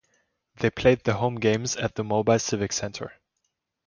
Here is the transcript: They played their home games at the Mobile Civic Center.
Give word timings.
They 0.55 0.71
played 0.71 1.03
their 1.03 1.13
home 1.13 1.35
games 1.35 1.75
at 1.75 1.93
the 1.93 2.03
Mobile 2.03 2.39
Civic 2.39 2.73
Center. 2.73 3.13